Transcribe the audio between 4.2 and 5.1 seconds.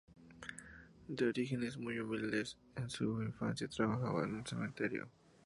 en un cementerio.